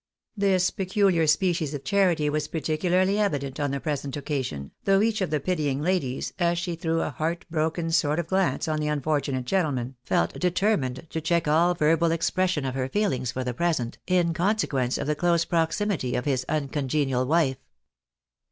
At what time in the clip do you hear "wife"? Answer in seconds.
17.27-17.57